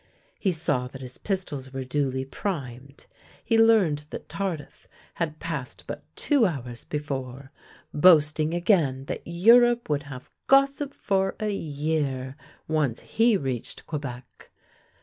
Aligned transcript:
He 0.39 0.51
saw 0.51 0.87
that 0.87 1.03
his 1.03 1.19
pistols 1.19 1.71
were 1.73 1.83
duly 1.83 2.25
primed, 2.25 3.05
he 3.45 3.59
learned 3.59 4.07
that 4.09 4.27
Tardif 4.27 4.87
had 5.13 5.37
passed 5.37 5.83
but 5.85 6.03
two 6.15 6.47
hours 6.47 6.85
before, 6.85 7.51
boasting 7.93 8.51
again 8.55 9.05
that 9.05 9.21
Eu 9.27 9.59
rope 9.59 9.89
would 9.89 10.01
have 10.09 10.31
gossip 10.47 10.95
for 10.95 11.35
a 11.39 11.51
year, 11.53 12.35
once 12.67 13.01
he 13.01 13.37
reached 13.37 13.85
Quebec. 13.85 14.49